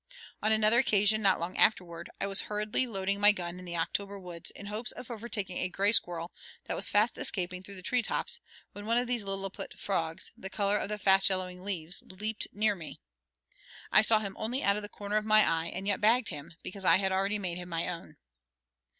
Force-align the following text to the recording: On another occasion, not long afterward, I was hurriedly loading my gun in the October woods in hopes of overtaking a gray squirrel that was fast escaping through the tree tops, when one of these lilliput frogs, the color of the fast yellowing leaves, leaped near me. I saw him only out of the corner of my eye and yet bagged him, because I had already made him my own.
On 0.41 0.51
another 0.51 0.79
occasion, 0.79 1.21
not 1.21 1.39
long 1.39 1.55
afterward, 1.57 2.09
I 2.19 2.25
was 2.25 2.41
hurriedly 2.49 2.87
loading 2.87 3.19
my 3.19 3.31
gun 3.31 3.59
in 3.59 3.65
the 3.65 3.77
October 3.77 4.17
woods 4.19 4.49
in 4.49 4.65
hopes 4.65 4.91
of 4.91 5.11
overtaking 5.11 5.59
a 5.59 5.69
gray 5.69 5.91
squirrel 5.91 6.31
that 6.65 6.73
was 6.75 6.89
fast 6.89 7.19
escaping 7.19 7.61
through 7.61 7.75
the 7.75 7.83
tree 7.83 8.01
tops, 8.01 8.39
when 8.71 8.87
one 8.87 8.97
of 8.97 9.05
these 9.05 9.25
lilliput 9.25 9.77
frogs, 9.77 10.31
the 10.35 10.49
color 10.49 10.79
of 10.79 10.89
the 10.89 10.97
fast 10.97 11.29
yellowing 11.29 11.61
leaves, 11.63 12.01
leaped 12.01 12.47
near 12.51 12.73
me. 12.73 12.99
I 13.91 14.01
saw 14.01 14.17
him 14.17 14.35
only 14.39 14.63
out 14.63 14.75
of 14.75 14.81
the 14.81 14.89
corner 14.89 15.17
of 15.17 15.23
my 15.25 15.47
eye 15.47 15.67
and 15.67 15.85
yet 15.85 16.01
bagged 16.01 16.29
him, 16.29 16.55
because 16.63 16.83
I 16.83 16.97
had 16.97 17.11
already 17.11 17.37
made 17.37 17.59
him 17.59 17.69
my 17.69 17.87
own. 17.87 18.17